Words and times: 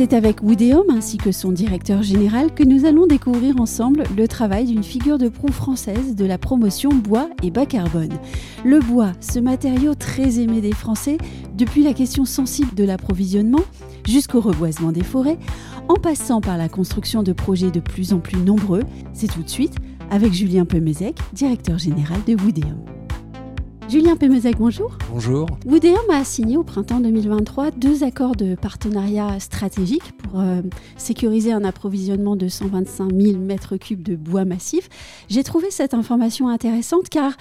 C'est 0.00 0.14
avec 0.14 0.42
Woodéum 0.42 0.86
ainsi 0.88 1.18
que 1.18 1.30
son 1.30 1.52
directeur 1.52 2.02
général 2.02 2.54
que 2.54 2.62
nous 2.62 2.86
allons 2.86 3.06
découvrir 3.06 3.60
ensemble 3.60 4.04
le 4.16 4.26
travail 4.28 4.64
d'une 4.64 4.82
figure 4.82 5.18
de 5.18 5.28
proue 5.28 5.52
française 5.52 6.16
de 6.16 6.24
la 6.24 6.38
promotion 6.38 6.88
bois 6.88 7.28
et 7.42 7.50
bas 7.50 7.66
carbone. 7.66 8.14
Le 8.64 8.78
bois, 8.78 9.12
ce 9.20 9.38
matériau 9.38 9.94
très 9.94 10.40
aimé 10.40 10.62
des 10.62 10.72
Français, 10.72 11.18
depuis 11.54 11.82
la 11.82 11.92
question 11.92 12.24
sensible 12.24 12.74
de 12.74 12.84
l'approvisionnement 12.84 13.60
jusqu'au 14.06 14.40
reboisement 14.40 14.90
des 14.90 15.04
forêts, 15.04 15.38
en 15.88 15.96
passant 15.96 16.40
par 16.40 16.56
la 16.56 16.70
construction 16.70 17.22
de 17.22 17.34
projets 17.34 17.70
de 17.70 17.80
plus 17.80 18.14
en 18.14 18.20
plus 18.20 18.38
nombreux, 18.38 18.84
c'est 19.12 19.30
tout 19.30 19.42
de 19.42 19.50
suite 19.50 19.74
avec 20.10 20.32
Julien 20.32 20.64
Pemezec, 20.64 21.18
directeur 21.34 21.76
général 21.76 22.20
de 22.26 22.42
Woodéum. 22.42 22.99
Julien 23.90 24.14
Pemezec, 24.14 24.56
bonjour. 24.56 24.96
Bonjour. 25.10 25.48
Woodéum 25.66 26.08
a 26.10 26.22
signé 26.22 26.56
au 26.56 26.62
printemps 26.62 27.00
2023 27.00 27.72
deux 27.72 28.04
accords 28.04 28.36
de 28.36 28.54
partenariat 28.54 29.40
stratégique 29.40 30.16
pour 30.18 30.38
euh, 30.38 30.62
sécuriser 30.96 31.50
un 31.50 31.64
approvisionnement 31.64 32.36
de 32.36 32.46
125 32.46 33.10
000 33.12 33.38
m3 33.38 34.00
de 34.00 34.14
bois 34.14 34.44
massif. 34.44 34.88
J'ai 35.28 35.42
trouvé 35.42 35.72
cette 35.72 35.92
information 35.92 36.46
intéressante 36.46 37.08
car 37.08 37.32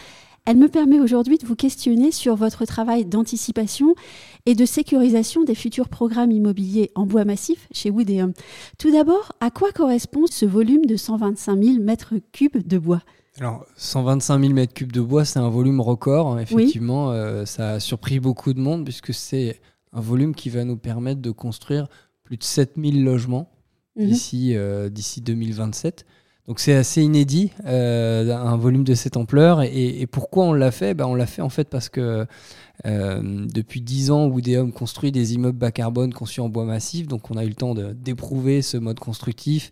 elle 0.46 0.58
me 0.58 0.70
permet 0.70 1.00
aujourd'hui 1.00 1.38
de 1.38 1.46
vous 1.46 1.56
questionner 1.56 2.12
sur 2.12 2.36
votre 2.36 2.66
travail 2.66 3.06
d'anticipation 3.06 3.94
et 4.48 4.56
de 4.56 4.66
sécurisation 4.66 5.44
des 5.44 5.54
futurs 5.54 5.88
programmes 5.88 6.32
immobiliers 6.32 6.90
en 6.96 7.06
bois 7.06 7.26
massif 7.26 7.68
chez 7.72 7.92
Woodéum. 7.92 8.34
Tout 8.80 8.90
d'abord, 8.90 9.34
à 9.40 9.52
quoi 9.52 9.72
correspond 9.72 10.26
ce 10.26 10.48
volume 10.48 10.88
de 10.88 10.96
125 10.96 11.64
000 11.64 11.78
m3 11.78 12.66
de 12.66 12.78
bois? 12.80 13.04
Alors, 13.38 13.66
125 13.78 14.40
000 14.42 14.54
m3 14.54 14.92
de 14.92 15.02
bois, 15.02 15.24
c'est 15.24 15.40
un 15.40 15.50
volume 15.50 15.80
record. 15.80 16.40
Effectivement, 16.40 17.12
euh, 17.12 17.46
ça 17.46 17.72
a 17.74 17.80
surpris 17.80 18.20
beaucoup 18.20 18.54
de 18.54 18.60
monde 18.60 18.84
puisque 18.84 19.14
c'est 19.14 19.62
un 19.94 20.02
volume 20.02 20.36
qui 20.36 20.50
va 20.50 20.64
nous 20.66 20.78
permettre 20.78 21.22
de 21.22 21.32
construire 21.32 21.88
plus 22.24 22.38
de 22.38 22.44
7000 22.44 23.04
logements 23.04 23.50
mhm. 23.96 24.08
d'ici 24.08 24.56
euh, 24.56 24.90
d'ici 24.90 25.22
2027. 25.22 26.06
Donc 26.50 26.60
c'est 26.60 26.74
assez 26.74 27.04
inédit, 27.04 27.52
euh, 27.68 28.36
un 28.36 28.58
volume 28.58 28.84
de 28.84 28.96
cette 28.96 29.18
ampleur. 29.18 29.62
Et, 29.62 30.08
pourquoi 30.08 30.46
on 30.46 30.54
l'a 30.54 30.72
fait? 30.72 30.96
Ben, 30.96 31.06
On 31.06 31.14
l'a 31.14 31.28
fait 31.28 31.44
en 31.44 31.50
fait 31.50 31.70
parce 31.70 31.90
que 31.90 32.26
euh, 32.88 33.46
depuis 33.54 33.82
10 33.82 34.10
ans, 34.10 34.26
Woodéum 34.26 34.74
construit 34.74 35.12
des 35.12 35.36
immeubles 35.36 35.60
bas 35.60 35.72
carbone 35.72 36.12
conçus 36.12 36.42
en 36.42 36.50
bois 36.50 36.66
massif. 36.66 37.08
Donc 37.08 37.30
on 37.30 37.38
a 37.38 37.46
eu 37.46 37.50
le 37.50 37.54
temps 37.54 37.76
d'éprouver 37.76 38.64
ce 38.64 38.78
mode 38.78 39.00
constructif 39.00 39.70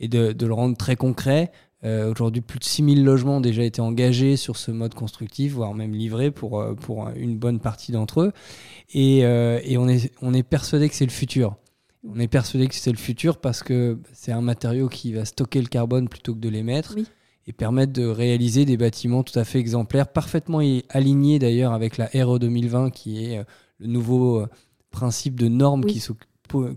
et 0.00 0.08
de, 0.08 0.34
le 0.38 0.52
rendre 0.52 0.76
très 0.76 0.96
concret. 0.96 1.50
Euh, 1.84 2.10
aujourd'hui, 2.10 2.40
plus 2.40 2.58
de 2.58 2.64
6000 2.64 3.04
logements 3.04 3.36
ont 3.36 3.40
déjà 3.40 3.62
été 3.62 3.80
engagés 3.80 4.36
sur 4.36 4.56
ce 4.56 4.70
mode 4.70 4.94
constructif, 4.94 5.52
voire 5.52 5.74
même 5.74 5.92
livrés 5.92 6.30
pour, 6.30 6.64
pour 6.80 7.08
une 7.16 7.38
bonne 7.38 7.60
partie 7.60 7.92
d'entre 7.92 8.22
eux. 8.22 8.32
Et, 8.94 9.18
et 9.18 9.78
on, 9.78 9.88
est, 9.88 10.12
on 10.22 10.34
est 10.34 10.42
persuadé 10.42 10.88
que 10.88 10.94
c'est 10.94 11.06
le 11.06 11.12
futur. 11.12 11.56
On 12.06 12.18
est 12.18 12.28
persuadé 12.28 12.68
que 12.68 12.74
c'est 12.74 12.92
le 12.92 12.98
futur 12.98 13.38
parce 13.38 13.62
que 13.62 13.98
c'est 14.12 14.32
un 14.32 14.40
matériau 14.40 14.88
qui 14.88 15.12
va 15.12 15.24
stocker 15.24 15.60
le 15.60 15.68
carbone 15.68 16.08
plutôt 16.08 16.34
que 16.34 16.40
de 16.40 16.48
l'émettre 16.48 16.96
et 17.48 17.52
permettre 17.52 17.92
de 17.94 18.06
réaliser 18.06 18.66
des 18.66 18.76
bâtiments 18.76 19.22
tout 19.22 19.36
à 19.38 19.44
fait 19.44 19.58
exemplaires, 19.58 20.08
parfaitement 20.12 20.60
alignés 20.90 21.38
d'ailleurs 21.38 21.72
avec 21.72 21.96
la 21.96 22.06
RE 22.14 22.38
2020 22.38 22.90
qui 22.90 23.24
est 23.24 23.38
euh, 23.38 23.44
le 23.78 23.88
nouveau 23.88 24.40
euh, 24.40 24.48
principe 24.90 25.40
de 25.40 25.48
normes 25.48 25.84
qui 25.84 26.00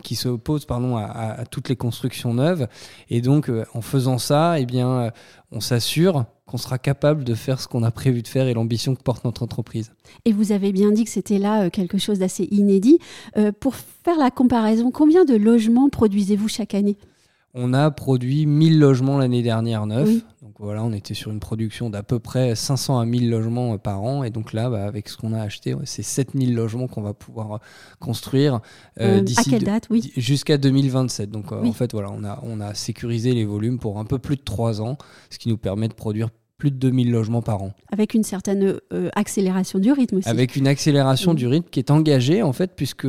qui 0.03 0.15
s'oppose 0.15 0.65
pardon 0.65 0.97
à, 0.97 1.43
toutes 1.49 1.69
les 1.69 1.75
constructions 1.75 2.33
neuves 2.33 2.67
et 3.09 3.21
donc 3.21 3.49
euh, 3.49 3.65
en 3.73 3.81
faisant 3.81 4.17
ça 4.17 4.59
eh 4.59 4.65
bien 4.65 5.11
on 5.51 5.59
s'assure 5.59 6.25
qu'on 6.51 6.57
sera 6.57 6.77
capable 6.77 7.23
de 7.23 7.33
faire 7.33 7.61
ce 7.61 7.67
qu'on 7.67 7.83
a 7.83 7.91
prévu 7.91 8.21
de 8.21 8.27
faire 8.27 8.47
et 8.47 8.53
l'ambition 8.53 8.93
que 8.93 9.01
porte 9.01 9.23
notre 9.23 9.41
entreprise. 9.41 9.93
Et 10.25 10.33
vous 10.33 10.51
avez 10.51 10.73
bien 10.73 10.91
dit 10.91 11.05
que 11.05 11.09
c'était 11.09 11.37
là 11.37 11.63
euh, 11.63 11.69
quelque 11.69 11.97
chose 11.97 12.19
d'assez 12.19 12.47
inédit. 12.51 12.99
Euh, 13.37 13.53
pour 13.57 13.75
faire 13.75 14.17
la 14.17 14.31
comparaison, 14.31 14.91
combien 14.91 15.23
de 15.23 15.35
logements 15.35 15.89
produisez-vous 15.89 16.49
chaque 16.49 16.75
année? 16.75 16.97
On 17.53 17.73
a 17.73 17.91
produit 17.91 18.45
1000 18.45 18.79
logements 18.79 19.17
l'année 19.17 19.41
dernière 19.41 19.85
neufs. 19.85 20.23
Donc 20.41 20.53
voilà, 20.59 20.83
on 20.83 20.93
était 20.93 21.13
sur 21.13 21.31
une 21.31 21.39
production 21.39 21.89
d'à 21.89 22.03
peu 22.03 22.19
près 22.19 22.55
500 22.55 22.99
à 22.99 23.05
1000 23.05 23.29
logements 23.29 23.73
euh, 23.73 23.77
par 23.77 24.01
an. 24.03 24.23
Et 24.23 24.29
donc 24.29 24.53
là, 24.53 24.69
bah, 24.69 24.85
avec 24.85 25.09
ce 25.09 25.17
qu'on 25.17 25.33
a 25.33 25.41
acheté, 25.41 25.75
c'est 25.83 26.03
7000 26.03 26.55
logements 26.55 26.87
qu'on 26.87 27.01
va 27.01 27.13
pouvoir 27.13 27.59
construire 27.99 28.61
d'ici 28.97 29.55
oui. 29.89 30.11
jusqu'à 30.17 30.57
2027. 30.57 31.29
Donc 31.29 31.51
en 31.51 31.73
fait, 31.73 31.91
voilà, 31.91 32.09
on 32.11 32.23
a, 32.23 32.39
on 32.43 32.59
a 32.59 32.73
sécurisé 32.73 33.33
les 33.33 33.45
volumes 33.45 33.79
pour 33.79 33.99
un 33.99 34.05
peu 34.05 34.19
plus 34.19 34.37
de 34.37 34.43
3 34.43 34.81
ans, 34.81 34.97
ce 35.29 35.37
qui 35.37 35.49
nous 35.49 35.57
permet 35.57 35.87
de 35.87 35.93
produire 35.93 36.29
plus 36.61 36.69
de 36.69 36.75
2000 36.75 37.11
logements 37.11 37.41
par 37.41 37.63
an. 37.63 37.73
Avec 37.91 38.13
une 38.13 38.23
certaine 38.23 38.77
euh, 38.93 39.09
accélération 39.15 39.79
du 39.79 39.91
rythme 39.91 40.17
aussi. 40.17 40.29
Avec 40.29 40.55
une 40.55 40.67
accélération 40.67 41.33
du 41.33 41.47
rythme 41.47 41.67
qui 41.71 41.79
est 41.79 41.89
engagée 41.89 42.43
en 42.43 42.53
fait, 42.53 42.73
puisque 42.75 43.07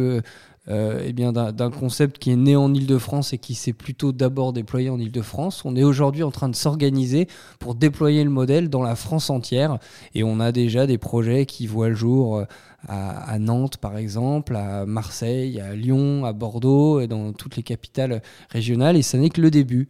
euh, 0.69 1.03
eh 1.05 1.13
bien 1.13 1.33
d'un 1.33 1.71
concept 1.73 2.19
qui 2.19 2.31
est 2.31 2.37
né 2.37 2.55
en 2.55 2.73
Ile-de-France 2.73 3.33
et 3.33 3.39
qui 3.39 3.55
s'est 3.55 3.73
plutôt 3.73 4.13
d'abord 4.13 4.53
déployé 4.53 4.91
en 4.91 4.99
Ile-de-France. 5.01 5.65
On 5.65 5.75
est 5.75 5.83
aujourd'hui 5.83 6.23
en 6.23 6.31
train 6.31 6.49
de 6.49 6.55
s'organiser 6.55 7.27
pour 7.59 7.75
déployer 7.75 8.23
le 8.23 8.31
modèle 8.31 8.69
dans 8.71 8.83
la 8.83 8.95
France 8.95 9.29
entière 9.29 9.79
et 10.15 10.23
on 10.23 10.39
a 10.39 10.53
déjà 10.53 10.87
des 10.87 10.99
projets 10.99 11.47
qui 11.47 11.67
voient 11.67 11.89
le 11.89 11.97
jour 11.97 12.37
euh, 12.37 12.45
à, 12.87 13.39
Nantes 13.41 13.79
par 13.79 13.97
exemple, 13.97 14.55
à 14.55 14.87
Marseille, 14.87 15.61
à 15.61 15.75
Lyon, 15.75 16.25
à 16.25 16.33
Bordeaux, 16.33 17.01
et 17.01 17.09
dans 17.09 17.33
toutes 17.33 17.57
les 17.57 17.65
capitales 17.65 18.23
régionales 18.49 18.97
et 18.97 19.03
ça 19.03 19.19
n'est 19.19 19.31
que 19.31 19.41
le 19.41 19.51
début. 19.51 19.89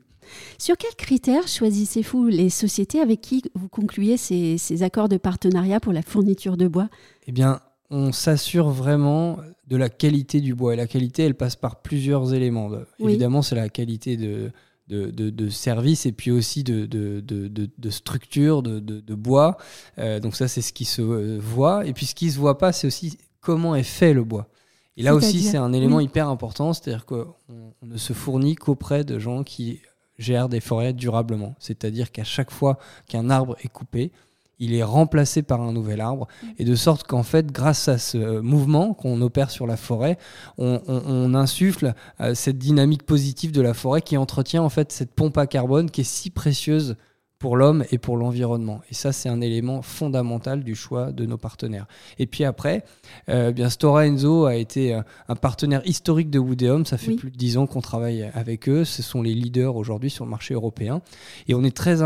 Sur 0.56 0.78
quels 0.78 0.94
critères 0.94 1.48
choisissez-vous 1.48 2.28
les 2.28 2.48
sociétés 2.48 3.00
avec 3.00 3.20
qui 3.20 3.42
vous 3.54 3.68
concluez 3.68 4.16
ces, 4.16 4.82
accords 4.82 5.10
de 5.10 5.18
partenariat 5.18 5.80
pour 5.80 5.92
la 5.92 6.00
fourniture 6.00 6.56
de 6.56 6.68
bois? 6.68 6.88
Eh 7.26 7.32
bien, 7.32 7.60
on 7.90 8.10
s'assure 8.10 8.70
vraiment 8.70 9.38
de 9.72 9.78
la 9.78 9.88
qualité 9.88 10.42
du 10.42 10.54
bois. 10.54 10.74
Et 10.74 10.76
la 10.76 10.86
qualité, 10.86 11.22
elle 11.22 11.34
passe 11.34 11.56
par 11.56 11.80
plusieurs 11.80 12.34
éléments. 12.34 12.70
Évidemment, 12.98 13.40
c'est 13.40 13.54
la 13.54 13.70
qualité 13.70 14.18
de, 14.18 14.52
de, 14.86 15.48
service 15.48 16.04
et 16.04 16.12
puis 16.12 16.30
aussi 16.30 16.62
de, 16.62 16.84
de, 16.84 17.90
structure, 17.90 18.62
de, 18.62 19.14
bois. 19.14 19.56
Euh, 19.98 20.20
donc 20.20 20.36
ça, 20.36 20.46
c'est 20.46 20.60
ce 20.60 20.74
qui 20.74 20.84
se 20.84 21.00
voit. 21.38 21.86
Et 21.86 21.94
puis 21.94 22.04
ce 22.04 22.14
qui 22.14 22.26
ne 22.26 22.32
se 22.32 22.38
voit 22.38 22.58
pas, 22.58 22.72
c'est 22.72 22.86
aussi 22.86 23.16
comment 23.40 23.74
est 23.74 23.82
fait 23.82 24.12
le 24.12 24.24
bois. 24.24 24.48
Et 24.98 25.02
là 25.02 25.14
aussi, 25.14 25.40
c'est 25.40 25.56
un 25.56 25.72
élément 25.72 26.00
hyper 26.00 26.28
important, 26.28 26.74
c'est-à-dire 26.74 27.06
qu'on 27.06 27.34
ne 27.80 27.96
se 27.96 28.12
fournit 28.12 28.56
qu'auprès 28.56 29.04
de 29.04 29.18
gens 29.18 29.42
qui 29.42 29.80
gère 30.18 30.50
des 30.50 30.60
forêts 30.60 30.92
durablement. 30.92 31.54
C'est-à-dire 31.58 32.12
qu'à 32.12 32.24
chaque 32.24 32.50
fois 32.50 32.78
qu'un 33.08 33.30
arbre 33.30 33.56
est 33.62 33.68
coupé, 33.68 34.12
il 34.58 34.74
est 34.74 34.82
remplacé 34.82 35.42
par 35.42 35.60
un 35.60 35.72
nouvel 35.72 36.00
arbre, 36.00 36.28
mm. 36.42 36.46
et 36.58 36.64
de 36.64 36.74
sorte 36.74 37.06
qu'en 37.06 37.22
fait, 37.22 37.52
grâce 37.52 37.88
à 37.88 37.98
ce 37.98 38.40
mouvement 38.40 38.94
qu'on 38.94 39.20
opère 39.20 39.50
sur 39.50 39.66
la 39.66 39.76
forêt, 39.76 40.18
on, 40.58 41.34
insuffle 41.34 41.94
euh, 42.20 42.34
cette 42.34 42.58
dynamique 42.58 43.04
positive 43.04 43.52
de 43.52 43.62
la 43.62 43.74
forêt 43.74 44.02
qui 44.02 44.16
entretient 44.16 44.62
en 44.62 44.68
fait 44.68 44.92
cette 44.92 45.12
pompe 45.12 45.38
à 45.38 45.46
carbone 45.46 45.90
qui 45.90 46.02
est 46.02 46.04
si 46.04 46.30
précieuse 46.30 46.96
pour 47.42 47.56
l'homme 47.56 47.84
et 47.90 47.98
pour 47.98 48.16
l'environnement. 48.16 48.82
Et 48.88 48.94
ça, 48.94 49.10
c'est 49.10 49.28
un 49.28 49.40
élément 49.40 49.82
fondamental 49.82 50.62
du 50.62 50.76
choix 50.76 51.10
de 51.10 51.26
nos 51.26 51.38
partenaires. 51.38 51.88
Et 52.20 52.28
puis 52.28 52.44
après, 52.44 52.84
euh, 53.28 53.50
bien 53.50 53.68
Stora 53.68 54.06
Enzo 54.06 54.44
a 54.44 54.54
été 54.54 54.94
euh, 54.94 55.02
un 55.26 55.34
partenaire 55.34 55.82
historique 55.84 56.30
de 56.30 56.38
Woodéum. 56.38 56.86
Ça 56.86 56.98
fait 56.98 57.16
plus 57.16 57.32
de 57.32 57.36
dix 57.36 57.58
ans 57.58 57.66
qu'on 57.66 57.80
travaille 57.80 58.30
avec 58.34 58.68
eux. 58.68 58.84
Ce 58.84 59.02
sont 59.02 59.22
les 59.22 59.34
leaders 59.34 59.74
aujourd'hui 59.74 60.08
sur 60.08 60.24
le 60.24 60.30
marché 60.30 60.54
européen. 60.54 61.02
Et 61.48 61.54
on 61.54 61.64
est 61.64 61.76
très, 61.76 62.00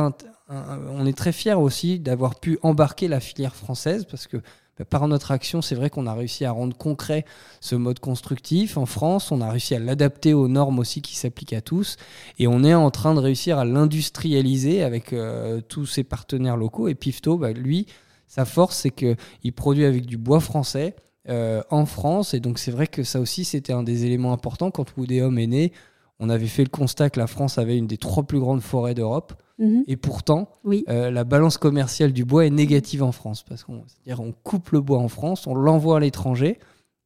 on 0.48 1.06
est 1.06 1.16
très 1.16 1.32
fiers 1.32 1.54
aussi 1.54 1.98
d'avoir 1.98 2.38
pu 2.38 2.58
embarquer 2.62 3.08
la 3.08 3.20
filière 3.20 3.54
française 3.54 4.04
parce 4.08 4.26
que 4.26 4.42
bah, 4.78 4.84
par 4.84 5.08
notre 5.08 5.30
action, 5.30 5.62
c'est 5.62 5.74
vrai 5.74 5.90
qu'on 5.90 6.06
a 6.06 6.14
réussi 6.14 6.44
à 6.44 6.50
rendre 6.50 6.76
concret 6.76 7.24
ce 7.60 7.74
mode 7.74 7.98
constructif 7.98 8.76
en 8.76 8.86
France. 8.86 9.32
On 9.32 9.40
a 9.40 9.50
réussi 9.50 9.74
à 9.74 9.78
l'adapter 9.78 10.34
aux 10.34 10.48
normes 10.48 10.78
aussi 10.78 11.00
qui 11.02 11.16
s'appliquent 11.16 11.54
à 11.54 11.62
tous. 11.62 11.96
Et 12.38 12.46
on 12.46 12.62
est 12.62 12.74
en 12.74 12.90
train 12.90 13.14
de 13.14 13.20
réussir 13.20 13.58
à 13.58 13.64
l'industrialiser 13.64 14.82
avec 14.82 15.12
euh, 15.12 15.60
tous 15.62 15.86
ses 15.86 16.04
partenaires 16.04 16.56
locaux. 16.56 16.88
Et 16.88 16.94
Pifto, 16.94 17.38
bah, 17.38 17.52
lui, 17.52 17.86
sa 18.28 18.44
force, 18.44 18.76
c'est 18.76 18.90
qu'il 18.90 19.52
produit 19.54 19.84
avec 19.84 20.04
du 20.04 20.18
bois 20.18 20.40
français 20.40 20.94
euh, 21.28 21.62
en 21.70 21.86
France. 21.86 22.34
Et 22.34 22.40
donc, 22.40 22.58
c'est 22.58 22.70
vrai 22.70 22.86
que 22.86 23.02
ça 23.02 23.20
aussi, 23.20 23.44
c'était 23.44 23.72
un 23.72 23.82
des 23.82 24.04
éléments 24.04 24.32
importants. 24.32 24.70
Quand 24.70 24.96
Woodéum 24.98 25.38
est 25.38 25.46
né, 25.46 25.72
on 26.20 26.28
avait 26.28 26.46
fait 26.46 26.64
le 26.64 26.70
constat 26.70 27.08
que 27.08 27.18
la 27.18 27.26
France 27.26 27.56
avait 27.56 27.78
une 27.78 27.86
des 27.86 27.98
trois 27.98 28.24
plus 28.24 28.40
grandes 28.40 28.62
forêts 28.62 28.94
d'Europe. 28.94 29.34
Mhm. 29.58 29.84
Et 29.86 29.96
pourtant, 29.96 30.48
euh, 30.88 31.10
la 31.10 31.24
balance 31.24 31.58
commerciale 31.58 32.12
du 32.12 32.24
bois 32.24 32.46
est 32.46 32.50
négative 32.50 33.02
en 33.02 33.12
France. 33.12 33.42
Parce 33.42 33.64
qu'on 33.64 33.84
on 34.18 34.32
coupe 34.32 34.70
le 34.70 34.80
bois 34.80 34.98
en 34.98 35.08
France, 35.08 35.46
on 35.46 35.54
l'envoie 35.54 35.98
à 35.98 36.00
l'étranger. 36.00 36.58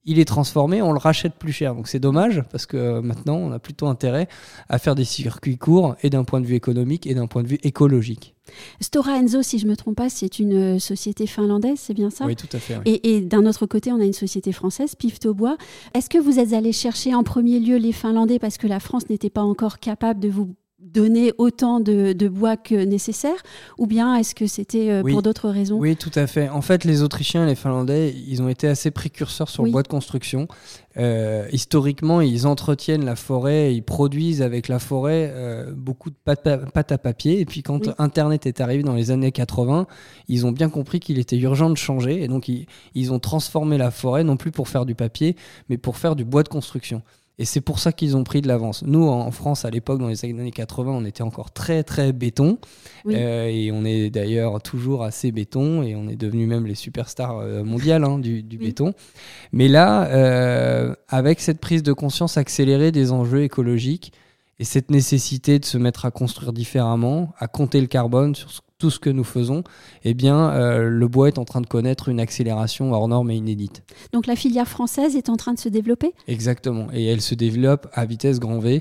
il 0.06 0.18
est 0.18 0.24
transformé, 0.24 0.80
on 0.80 0.92
le 0.92 0.98
rachète 0.98 1.34
plus 1.34 1.52
cher. 1.52 1.74
Donc 1.74 1.86
c'est 1.86 2.00
dommage 2.00 2.42
parce 2.50 2.64
que 2.64 3.00
maintenant 3.00 3.36
on 3.36 3.52
a 3.52 3.58
plutôt 3.58 3.86
intérêt 3.86 4.28
à 4.70 4.78
faire 4.78 4.94
des 4.94 5.04
circuits 5.04 5.58
courts 5.58 5.94
et 6.02 6.08
d'un 6.08 6.24
point 6.24 6.40
de 6.40 6.46
vue 6.46 6.54
économique 6.54 7.06
et 7.06 7.14
d'un 7.14 7.26
point 7.26 7.42
de 7.42 7.48
vue 7.48 7.58
écologique. 7.62 8.34
Stora 8.80 9.12
Enso, 9.12 9.42
si 9.42 9.58
je 9.58 9.66
ne 9.66 9.70
me 9.70 9.76
trompe 9.76 9.96
pas, 9.96 10.08
c'est 10.08 10.38
une 10.38 10.76
euh, 10.76 10.78
société 10.78 11.26
finlandaise, 11.26 11.78
c'est 11.78 11.94
bien 11.94 12.10
ça? 12.10 12.24
Oui, 12.24 12.34
tout 12.34 12.48
à 12.52 12.58
fait. 12.58 12.78
Et, 12.84 13.20
d'un 13.20 13.46
autre 13.46 13.66
côté, 13.66 13.92
on 13.92 14.00
a 14.00 14.04
une 14.04 14.12
société 14.12 14.52
française, 14.52 14.94
Pifto 14.94 15.34
Bois. 15.34 15.56
Est-ce 15.94 16.08
que 16.08 16.18
vous 16.18 16.38
êtes 16.38 16.52
allé 16.52 16.72
chercher 16.72 17.14
en 17.14 17.22
premier 17.22 17.60
lieu 17.60 17.76
les 17.76 17.92
Finlandais 17.92 18.38
parce 18.38 18.56
que 18.56 18.66
la 18.66 18.80
France 18.80 19.08
n'était 19.08 19.30
pas 19.30 19.42
encore 19.42 19.78
capable 19.78 20.20
de 20.20 20.28
vous 20.28 20.54
donner 20.92 21.32
autant 21.38 21.80
de, 21.80 22.28
bois 22.28 22.56
que 22.56 22.74
nécessaire 22.74 23.36
ou 23.78 23.86
bien 23.86 24.14
est-ce 24.16 24.34
que 24.34 24.46
c'était 24.46 24.90
euh, 24.90 25.02
pour 25.02 25.22
d'autres 25.22 25.48
raisons? 25.48 25.78
Oui, 25.78 25.96
tout 25.96 26.10
à 26.14 26.26
fait. 26.26 26.48
En 26.48 26.62
fait, 26.62 26.84
les 26.84 27.02
Autrichiens 27.02 27.44
et 27.44 27.46
les 27.46 27.54
Finlandais, 27.54 28.14
ils 28.26 28.42
ont 28.42 28.48
été 28.48 28.68
assez 28.68 28.90
précurseurs 28.90 29.48
sur 29.48 29.64
le 29.64 29.70
bois 29.70 29.82
de 29.82 29.88
construction. 29.88 30.48
Euh, 30.96 31.46
historiquement, 31.52 32.20
ils 32.20 32.46
entretiennent 32.46 33.04
la 33.04 33.16
forêt, 33.16 33.74
ils 33.74 33.82
produisent 33.82 34.42
avec 34.42 34.68
la 34.68 34.78
forêt 34.78 35.32
euh, 35.34 35.72
beaucoup 35.72 36.10
de 36.10 36.16
pâte 36.24 36.46
à, 36.46 36.98
papier. 36.98 37.40
Et 37.40 37.44
puis 37.44 37.62
quand 37.62 37.88
Internet 37.98 38.46
est 38.46 38.60
arrivé 38.60 38.82
dans 38.82 38.94
les 38.94 39.10
années 39.10 39.32
80, 39.32 39.86
ils 40.28 40.46
ont 40.46 40.52
bien 40.52 40.68
compris 40.68 41.00
qu'il 41.00 41.18
était 41.18 41.38
urgent 41.38 41.70
de 41.70 41.76
changer. 41.76 42.22
Et 42.22 42.28
donc, 42.28 42.48
ils, 42.48 42.66
ils 42.94 43.12
ont 43.12 43.18
transformé 43.18 43.78
la 43.78 43.90
forêt, 43.90 44.24
non 44.24 44.36
plus 44.36 44.50
pour 44.50 44.68
faire 44.68 44.86
du 44.86 44.94
papier, 44.94 45.36
mais 45.68 45.78
pour 45.78 45.96
faire 45.96 46.16
du 46.16 46.24
bois 46.24 46.42
de 46.42 46.48
construction. 46.48 47.02
Et 47.40 47.46
c'est 47.46 47.62
pour 47.62 47.78
ça 47.78 47.90
qu'ils 47.90 48.18
ont 48.18 48.22
pris 48.22 48.42
de 48.42 48.48
l'avance. 48.48 48.82
Nous, 48.84 49.08
en 49.08 49.30
France, 49.30 49.64
à 49.64 49.70
l'époque, 49.70 49.98
dans 49.98 50.08
les 50.08 50.26
années 50.26 50.50
80, 50.50 50.92
on 50.92 51.06
était 51.06 51.22
encore 51.22 51.52
très, 51.52 51.82
très 51.82 52.12
béton. 52.12 52.58
Euh, 53.06 53.46
et 53.46 53.72
on 53.72 53.82
est 53.86 54.10
d'ailleurs 54.10 54.60
toujours 54.60 55.02
assez 55.04 55.32
béton. 55.32 55.82
Et 55.82 55.96
on 55.96 56.06
est 56.06 56.16
devenu 56.16 56.46
même 56.46 56.66
les 56.66 56.74
superstars 56.74 57.38
euh, 57.38 57.64
mondiales 57.64 58.04
hein, 58.04 58.18
du, 58.18 58.42
béton. 58.42 58.92
Mais 59.52 59.68
là, 59.68 60.04
euh, 60.08 60.94
avec 61.08 61.40
cette 61.40 61.60
prise 61.60 61.82
de 61.82 61.94
conscience 61.94 62.36
accélérée 62.36 62.92
des 62.92 63.10
enjeux 63.10 63.42
écologiques 63.42 64.12
et 64.58 64.64
cette 64.64 64.90
nécessité 64.90 65.58
de 65.58 65.64
se 65.64 65.78
mettre 65.78 66.04
à 66.04 66.10
construire 66.10 66.52
différemment, 66.52 67.32
à 67.38 67.48
compter 67.48 67.80
le 67.80 67.86
carbone 67.86 68.34
sur 68.34 68.50
ce 68.50 68.60
tout 68.80 68.90
ce 68.90 68.98
que 68.98 69.10
nous 69.10 69.22
faisons, 69.22 69.62
eh 70.02 70.14
bien, 70.14 70.50
euh, 70.50 70.88
le 70.88 71.06
bois 71.06 71.28
est 71.28 71.38
en 71.38 71.44
train 71.44 71.60
de 71.60 71.66
connaître 71.66 72.08
une 72.08 72.18
accélération 72.18 72.92
hors 72.92 73.06
norme 73.06 73.30
et 73.30 73.36
inédite. 73.36 73.84
Donc 74.12 74.26
la 74.26 74.34
filière 74.34 74.66
française 74.66 75.14
est 75.14 75.28
en 75.28 75.36
train 75.36 75.54
de 75.54 75.58
se 75.60 75.68
développer? 75.68 76.14
Exactement, 76.26 76.88
et 76.92 77.04
elle 77.04 77.20
se 77.20 77.36
développe 77.36 77.86
à 77.92 78.06
vitesse 78.06 78.40
grand 78.40 78.58
V. 78.58 78.80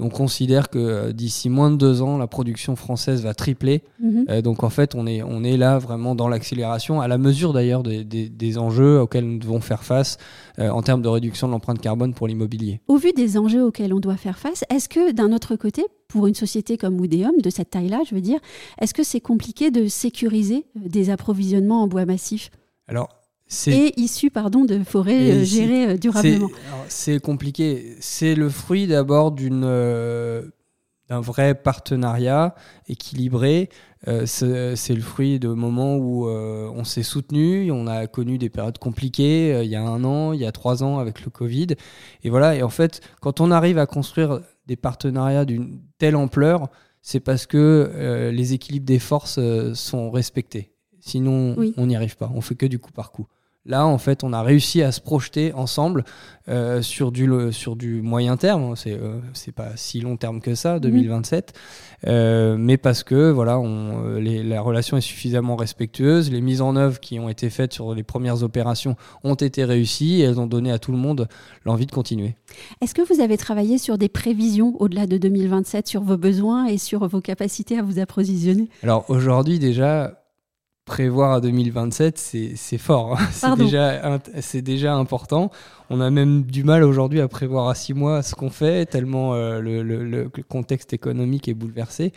On 0.00 0.08
considère 0.08 0.70
que 0.70 0.78
euh, 0.78 1.12
d'ici 1.12 1.48
moins 1.48 1.70
de 1.70 1.76
deux 1.76 2.02
ans, 2.02 2.18
la 2.18 2.26
production 2.26 2.76
française 2.76 3.22
va 3.22 3.34
tripler. 3.34 3.82
Mhm. 4.00 4.24
Euh, 4.28 4.42
donc 4.42 4.64
en 4.64 4.70
fait, 4.70 4.94
on 4.94 5.06
est, 5.06 5.22
on 5.22 5.44
est 5.44 5.56
là 5.56 5.78
vraiment 5.78 6.14
dans 6.14 6.28
l'accélération, 6.28 7.00
à 7.00 7.08
la 7.08 7.18
mesure 7.18 7.52
d'ailleurs 7.52 7.82
des, 7.82 8.04
des, 8.04 8.58
enjeux 8.58 9.00
auxquels 9.00 9.24
nous 9.24 9.38
devons 9.38 9.60
faire 9.60 9.84
face 9.84 10.18
en 10.58 10.82
termes 10.82 11.00
de 11.02 11.08
réduction 11.08 11.46
de 11.46 11.52
l'empreinte 11.52 11.80
carbone 11.80 12.12
pour 12.12 12.26
l'immobilier. 12.26 12.80
Au 12.88 12.96
vu 12.96 13.12
des 13.12 13.38
enjeux 13.38 13.64
auxquels 13.64 13.94
on 13.94 14.00
doit 14.00 14.16
faire 14.16 14.38
face, 14.38 14.64
est-ce 14.68 14.88
que 14.88 15.12
d'un 15.12 15.32
autre 15.32 15.56
côté, 15.56 15.84
pour 16.10 16.26
une 16.26 16.34
société 16.34 16.76
comme 16.76 16.98
Woodéum, 17.00 17.40
de 17.40 17.50
cette 17.50 17.70
taille-là, 17.70 18.00
je 18.08 18.14
veux 18.14 18.20
dire, 18.20 18.40
est-ce 18.80 18.92
que 18.92 19.04
c'est 19.04 19.20
compliqué 19.20 19.70
de 19.70 19.86
sécuriser 19.86 20.66
euh, 20.76 20.88
des 20.88 21.10
approvisionnements 21.10 21.82
en 21.82 21.88
bois 21.88 22.04
massif? 22.04 22.50
Alors, 22.88 23.08
et 23.66 24.00
issus 24.00 24.30
pardon, 24.30 24.64
de 24.64 24.82
forêts 24.84 25.30
euh, 25.30 25.44
gérées 25.44 25.88
euh, 25.88 25.96
durablement. 25.96 26.50
C'est 26.88 27.20
compliqué. 27.20 27.96
C'est 28.00 28.34
le 28.34 28.48
fruit 28.48 28.86
d'abord 28.86 29.32
d'une 29.32 29.62
d'un 31.08 31.20
vrai 31.20 31.56
partenariat 31.56 32.54
équilibré. 32.86 33.68
c'est 34.26 34.94
le 34.94 35.00
fruit 35.00 35.40
de 35.40 35.48
moments 35.48 35.96
où 35.96 36.28
on 36.28 36.84
s'est 36.84 37.02
soutenu, 37.02 37.72
on 37.72 37.88
a 37.88 38.06
connu 38.06 38.38
des 38.38 38.48
périodes 38.48 38.78
compliquées 38.78 39.60
il 39.64 39.68
y 39.68 39.74
a 39.74 39.82
un 39.82 40.04
an, 40.04 40.32
il 40.32 40.38
y 40.38 40.46
a 40.46 40.52
trois 40.52 40.84
ans 40.84 41.00
avec 41.00 41.24
le 41.24 41.30
Covid. 41.30 41.68
Et 42.22 42.30
voilà, 42.30 42.54
et 42.54 42.62
en 42.62 42.68
fait, 42.68 43.00
quand 43.20 43.40
on 43.40 43.50
arrive 43.50 43.78
à 43.78 43.86
construire 43.86 44.40
des 44.68 44.76
partenariats 44.76 45.44
d'une 45.44 45.80
telle 45.98 46.14
ampleur, 46.14 46.68
c'est 47.02 47.20
parce 47.20 47.46
que 47.46 47.90
euh, 47.94 48.30
les 48.30 48.52
équilibres 48.52 48.86
des 48.86 48.98
forces 48.98 49.38
euh, 49.38 49.74
sont 49.74 50.10
respectés. 50.10 50.72
Sinon, 51.00 51.56
on 51.76 51.86
n'y 51.86 51.96
arrive 51.96 52.16
pas. 52.16 52.30
On 52.34 52.42
fait 52.42 52.54
que 52.54 52.66
du 52.66 52.78
coup 52.78 52.92
par 52.92 53.10
coup. 53.10 53.26
Là, 53.66 53.86
en 53.86 53.98
fait, 53.98 54.24
on 54.24 54.32
a 54.32 54.42
réussi 54.42 54.82
à 54.82 54.90
se 54.90 55.02
projeter 55.02 55.52
ensemble 55.52 56.04
euh, 56.48 56.80
sur, 56.80 57.12
du, 57.12 57.30
sur 57.52 57.76
du 57.76 58.00
moyen 58.00 58.38
terme. 58.38 58.62
Hein. 58.62 58.74
C'est 58.74 58.94
euh, 58.94 59.20
pas 59.54 59.76
si 59.76 60.00
long 60.00 60.16
terme 60.16 60.40
que 60.40 60.54
ça, 60.54 60.80
2027. 60.80 61.52
Mhm. 61.52 62.08
Euh, 62.10 62.56
mais 62.58 62.78
parce 62.78 63.04
que 63.04 63.30
voilà, 63.30 63.58
on, 63.58 64.18
la 64.18 64.60
relation 64.62 64.96
est 64.96 65.02
suffisamment 65.02 65.56
respectueuse. 65.56 66.30
Les 66.30 66.40
mises 66.40 66.62
en 66.62 66.74
œuvre 66.74 67.00
qui 67.00 67.20
ont 67.20 67.28
été 67.28 67.50
faites 67.50 67.74
sur 67.74 67.94
les 67.94 68.02
premières 68.02 68.42
opérations 68.42 68.96
ont 69.24 69.34
été 69.34 69.66
réussies 69.66 70.22
et 70.22 70.24
elles 70.24 70.40
ont 70.40 70.46
donné 70.46 70.72
à 70.72 70.78
tout 70.78 70.92
le 70.92 70.98
monde 70.98 71.28
l'envie 71.66 71.86
de 71.86 71.92
continuer. 71.92 72.36
Est-ce 72.80 72.94
que 72.94 73.02
vous 73.02 73.20
avez 73.20 73.36
travaillé 73.36 73.76
sur 73.76 73.98
des 73.98 74.08
prévisions 74.08 74.74
au-delà 74.80 75.06
de 75.06 75.18
2027 75.18 75.86
sur 75.86 76.02
vos 76.02 76.16
besoins 76.16 76.64
et 76.64 76.78
sur 76.78 77.06
vos 77.06 77.20
capacités 77.20 77.78
à 77.78 77.82
vous 77.82 77.98
approvisionner? 77.98 78.70
Alors 78.82 79.04
aujourd'hui 79.10 79.58
déjà, 79.58 80.19
prévoir 80.90 81.30
à 81.30 81.40
2027, 81.40 82.18
c'est 82.18 82.78
fort. 82.78 83.16
Hein. 83.16 83.28
C'est 83.30 83.54
déjà, 83.54 84.18
déjà 84.54 84.94
important. 84.96 85.52
On 85.88 86.00
a 86.00 86.10
même 86.10 86.42
du 86.42 86.64
mal 86.64 86.82
aujourd'hui 86.82 87.20
à 87.20 87.28
prévoir 87.28 87.68
à 87.68 87.76
six 87.76 87.94
mois 87.94 88.24
ce 88.24 88.34
qu'on 88.34 88.50
fait, 88.50 88.86
tellement 88.86 89.34
euh, 89.34 89.60
le, 89.60 90.28
contexte 90.48 90.92
économique 90.92 91.46
est 91.46 91.54
bouleversé. 91.54 92.12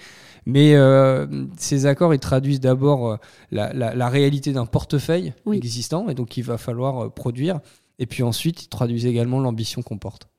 Mais 0.47 0.73
euh, 0.73 1.27
ces 1.55 1.85
accords, 1.85 2.15
ils 2.15 2.19
traduisent 2.19 2.61
d'abord 2.61 3.11
euh, 3.11 3.17
la, 3.51 4.09
réalité 4.09 4.53
d'un 4.53 4.65
portefeuille 4.65 5.33
existant, 5.51 6.09
et 6.09 6.15
donc 6.15 6.35
il 6.37 6.43
va 6.43 6.57
falloir 6.57 7.13
produire. 7.13 7.59
Et 7.99 8.07
puis 8.07 8.23
ensuite, 8.23 8.63
ils 8.63 8.69
traduisent 8.69 9.05
également 9.05 9.39
l'ambition 9.39 9.83
qu'on 9.83 9.99
porte. 9.99 10.29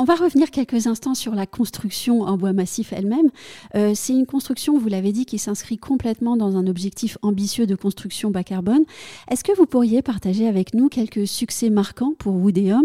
On 0.00 0.04
va 0.04 0.14
revenir 0.14 0.52
quelques 0.52 0.86
instants 0.86 1.14
sur 1.14 1.34
la 1.34 1.44
construction 1.44 2.22
en 2.22 2.36
bois 2.36 2.52
massif 2.52 2.92
elle-même. 2.92 3.30
Euh, 3.74 3.92
c'est 3.96 4.12
une 4.12 4.26
construction, 4.26 4.78
vous 4.78 4.88
l'avez 4.88 5.10
dit, 5.10 5.26
qui 5.26 5.38
s'inscrit 5.38 5.76
complètement 5.76 6.36
dans 6.36 6.56
un 6.56 6.68
objectif 6.68 7.18
ambitieux 7.22 7.66
de 7.66 7.74
construction 7.74 8.30
bas 8.30 8.44
carbone. 8.44 8.84
Est-ce 9.28 9.42
que 9.42 9.50
vous 9.56 9.66
pourriez 9.66 10.00
partager 10.00 10.46
avec 10.46 10.72
nous 10.72 10.88
quelques 10.88 11.26
succès 11.26 11.68
marquants 11.68 12.12
pour 12.16 12.36
Woodéum 12.36 12.84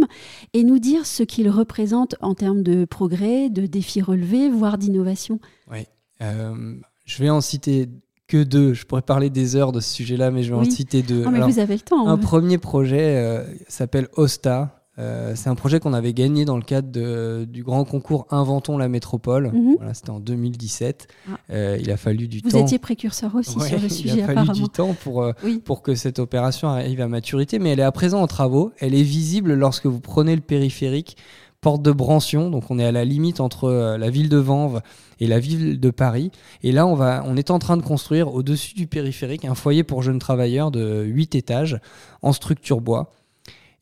et 0.54 0.64
nous 0.64 0.80
dire 0.80 1.06
ce 1.06 1.22
qu'il 1.22 1.50
représente 1.50 2.16
en 2.20 2.34
termes 2.34 2.64
de 2.64 2.84
progrès, 2.86 3.52
de 3.52 3.68
défis 3.68 4.02
relevés, 4.02 4.50
voire 4.50 4.80
d'innovation? 4.80 5.40
Oui. 5.72 5.86
Euh, 6.22 6.76
je 7.06 7.22
vais 7.22 7.30
en 7.30 7.42
citer 7.42 7.90
que 8.28 8.44
deux. 8.44 8.74
Je 8.74 8.88
pourrais 8.88 9.04
parler 9.04 9.30
des 9.30 9.56
heures 9.56 9.72
de 9.72 9.82
ce 9.82 9.94
sujet-là, 9.94 10.32
mais 10.32 10.42
je 10.42 10.52
vais 10.52 10.60
en 10.60 10.64
citer 10.64 11.04
deux. 11.04 11.24
Oh, 11.28 11.30
mais 11.30 11.42
vous 11.42 11.60
avez 11.60 11.76
le 11.76 11.82
temps. 11.82 12.08
Un 12.08 12.18
premier 12.18 12.58
projet 12.58 13.18
euh, 13.18 13.46
s'appelle 13.68 14.08
OSTA. 14.16 14.83
Euh, 15.00 15.34
c'est 15.36 15.50
un 15.50 15.56
projet 15.56 15.80
qu'on 15.80 15.94
avait 15.94 16.14
gagné 16.14 16.46
dans 16.46 16.58
le 16.58 16.64
cadre 16.64 17.46
du 17.46 17.64
grand 17.64 17.84
concours 17.84 18.28
Inventons 18.30 18.78
la 18.78 18.88
métropole. 18.88 19.52
Mhm. 19.52 19.76
Voilà, 19.78 19.94
c'était 19.94 20.12
en 20.12 20.20
2017. 20.20 21.08
Ah. 21.30 21.38
Euh, 21.52 21.78
il 21.80 21.90
a 21.92 21.98
fallu 21.98 22.28
du 22.28 22.42
temps. 22.42 22.50
Vous 22.50 22.58
étiez 22.58 22.78
précurseur 22.78 23.34
aussi 23.36 23.60
sur 23.60 23.80
le 23.80 23.90
sujet. 23.90 24.14
Il 24.18 24.22
a 24.22 24.26
fallu 24.26 24.50
du 24.52 24.70
temps 24.70 24.96
pour, 25.04 25.24
euh, 25.24 25.34
pour 25.66 25.82
que 25.82 25.96
cette 25.96 26.20
opération 26.20 26.70
arrive 26.70 27.02
à 27.02 27.08
maturité, 27.08 27.58
mais 27.60 27.72
elle 27.72 27.80
est 27.80 27.84
à 27.84 27.92
présent 27.92 28.22
en 28.22 28.28
travaux. 28.28 28.72
Elle 28.80 28.94
est 28.94 29.04
visible 29.04 29.54
lorsque 29.54 29.86
vous 29.86 30.00
prenez 30.00 30.36
le 30.36 30.42
périphérique 30.42 31.18
porte 31.62 31.82
de 31.82 31.94
Brancion, 31.94 32.50
donc 32.50 32.70
on 32.72 32.78
est 32.78 32.84
à 32.84 32.92
la 32.92 33.06
limite 33.06 33.40
entre 33.40 33.96
la 33.98 34.10
ville 34.10 34.28
de 34.28 34.38
Vanves 34.38 34.82
et 35.22 35.28
la 35.28 35.40
ville 35.40 35.80
de 35.80 35.90
Paris. 35.92 36.30
Et 36.62 36.74
là, 36.74 36.86
on, 36.86 36.94
va, 36.94 37.24
on 37.26 37.38
est 37.38 37.52
en 37.52 37.60
train 37.60 37.78
de 37.78 37.82
construire 37.82 38.34
au-dessus 38.34 38.76
du 38.76 38.86
périphérique 38.86 39.46
un 39.46 39.56
foyer 39.56 39.84
pour 39.86 40.02
jeunes 40.04 40.20
travailleurs 40.20 40.72
de 40.72 41.04
8 41.06 41.36
étages 41.36 41.80
en 42.22 42.34
structure 42.34 42.82
bois. 42.82 43.14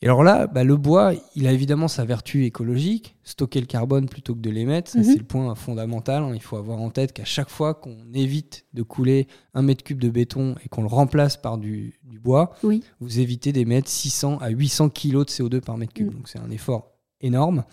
Et 0.03 0.07
alors 0.07 0.23
là, 0.23 0.47
bah, 0.47 0.63
le 0.63 0.77
bois, 0.77 1.13
il 1.35 1.45
a 1.45 1.51
évidemment 1.51 1.87
sa 1.87 2.05
vertu 2.05 2.45
écologique, 2.45 3.15
stocker 3.23 3.59
le 3.59 3.67
carbone 3.67 4.09
plutôt 4.09 4.33
que 4.33 4.39
de 4.39 4.49
l'émettre, 4.49 4.97
mhm. 4.97 5.03
c'est 5.03 5.17
le 5.17 5.23
point 5.23 5.53
fondamental. 5.53 6.23
Hein. 6.23 6.31
Il 6.33 6.41
faut 6.41 6.57
avoir 6.57 6.79
en 6.79 6.89
tête 6.89 7.13
qu'à 7.13 7.25
chaque 7.25 7.49
fois 7.49 7.75
qu'on 7.75 8.11
évite 8.13 8.65
de 8.73 8.81
couler 8.81 9.27
un 9.53 9.61
mètre 9.61 9.83
cube 9.83 10.01
de 10.01 10.09
béton 10.09 10.55
et 10.65 10.69
qu'on 10.69 10.81
le 10.81 10.87
remplace 10.87 11.37
par 11.37 11.59
du, 11.59 11.99
bois, 12.23 12.51
vous 12.99 13.19
évitez 13.19 13.51
d'émettre 13.51 13.89
600 13.89 14.39
à 14.41 14.49
800 14.49 14.89
kg 14.89 15.19
de 15.19 15.23
CO2 15.25 15.61
par 15.61 15.77
mètre 15.77 15.93
cube. 15.93 16.07
Mhm. 16.07 16.13
Donc 16.13 16.29
c'est 16.29 16.39
un 16.39 16.49
effort 16.49 16.91
énorme. 17.21 17.63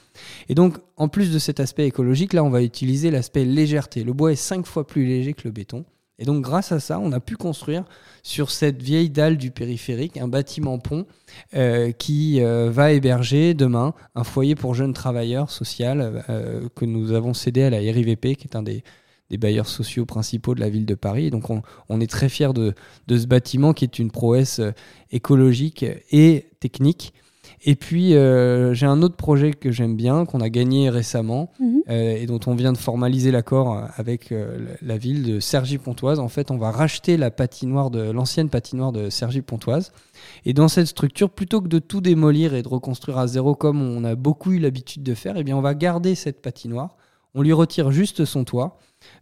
Et 0.51 0.55
donc, 0.55 0.77
en 0.97 1.09
plus 1.09 1.33
de 1.33 1.39
cet 1.39 1.61
aspect 1.61 1.87
écologique, 1.87 2.35
là, 2.35 2.45
on 2.45 2.51
va 2.51 2.63
utiliser 2.63 3.11
l'aspect 3.11 3.47
légèreté. 3.47 4.05
Le 4.05 4.13
bois 4.13 4.33
est 4.33 4.37
5 4.37 4.67
fois 4.67 4.87
plus 4.87 5.07
léger 5.07 5.33
que 5.33 5.43
le 5.45 5.51
béton. 5.51 5.87
Et 6.19 6.25
donc 6.25 6.43
grâce 6.43 6.73
à 6.73 6.81
ça, 6.81 6.99
on 6.99 7.13
a 7.13 7.21
pu 7.21 7.37
construire 7.37 7.85
sur 8.23 8.51
cette 8.51 8.83
vieille 8.83 9.11
dalle 9.11 9.37
du 9.37 9.51
périphérique 9.51 10.17
un 10.17 10.27
bâtiment 10.27 10.79
pont 10.79 11.07
euh, 11.55 11.93
qui 11.93 12.41
euh, 12.41 12.71
va 12.71 12.93
héberger 12.93 13.55
demain 13.55 13.95
un 14.17 14.25
foyer 14.25 14.57
pour 14.57 14.75
jeunes 14.75 14.93
travailleurs 14.93 15.51
sociaux 15.51 15.87
euh, 15.87 16.69
que 16.75 16.85
nous 16.85 17.13
avons 17.13 17.35
cédé 17.35 17.63
à 17.63 17.71
la 17.71 17.79
RIVP, 17.79 18.35
qui 18.35 18.49
est 18.49 18.57
un 18.57 18.63
des, 18.63 18.83
bailleurs 19.39 19.69
sociaux 19.69 20.07
principaux 20.07 20.55
de 20.55 20.61
la 20.61 20.71
ville 20.71 20.87
de 20.87 20.95
Paris. 20.95 21.31
donc 21.31 21.51
on, 21.51 22.01
est 22.01 22.11
très 22.11 22.29
fiers 22.29 22.53
de, 22.55 22.75
ce 23.09 23.27
bâtiment 23.27 23.75
qui 23.75 23.85
est 23.85 23.99
une 23.99 24.11
prouesse 24.11 24.61
écologique 25.13 25.85
et 26.11 26.47
technique. 26.61 27.13
Et 27.63 27.75
puis, 27.77 28.15
euh, 28.15 28.73
j'ai 28.75 28.87
un 28.87 29.03
autre 29.03 29.17
projet 29.17 29.53
que 29.53 29.71
j'aime 29.71 29.97
bien, 29.97 30.25
qu'on 30.25 30.41
a 30.41 30.49
gagné 30.49 30.91
récemment, 30.91 31.51
mhm. 31.61 31.83
euh, 31.89 32.17
et 32.17 32.27
dont 32.27 32.41
on 32.47 32.55
vient 32.55 32.73
de 32.73 32.79
formaliser 32.79 33.31
l'accord 33.31 33.83
avec 33.97 34.33
euh, 34.33 34.77
la 34.83 34.97
ville 34.97 35.23
de 35.25 35.41
Cergy-Pontoise. 35.41 36.19
En 36.19 36.29
fait, 36.29 36.51
on 36.51 36.59
va 36.59 36.71
racheter 36.71 37.17
la 37.17 37.31
patinoire 37.31 37.91
de 37.91 38.11
l'ancienne 38.11 38.49
patinoire 38.49 38.93
de 38.93 39.11
Cergy-Pontoise. 39.11 39.93
Et 40.45 40.53
dans 40.53 40.69
cette 40.69 40.87
structure, 40.87 41.31
plutôt 41.31 41.61
que 41.61 41.69
de 41.69 41.79
tout 41.79 42.01
démolir 42.01 42.55
et 42.55 42.63
de 42.63 42.69
reconstruire 42.69 43.19
à 43.19 43.27
zéro 43.27 43.55
comme 43.55 43.83
on 43.83 44.05
a 44.05 44.15
beaucoup 44.15 44.53
eu 44.53 44.59
l'habitude 44.59 45.03
de 45.03 45.15
faire, 45.15 45.37
eh 45.37 45.45
bien, 45.45 45.57
on 45.57 45.63
va 45.63 45.75
garder 45.75 46.15
cette 46.15 46.41
patinoire. 46.43 46.97
On 47.35 47.43
lui 47.43 47.53
retire 47.53 47.91
juste 47.91 48.25
son 48.25 48.45
toit. 48.45 48.79